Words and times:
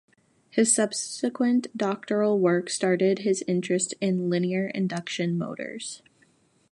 His 0.49 0.73
subsequent 0.73 1.67
doctoral 1.77 2.39
work 2.39 2.71
started 2.71 3.19
his 3.19 3.43
interest 3.47 3.93
in 4.01 4.31
linear 4.31 4.65
induction 4.69 5.37
motors. 5.37 6.01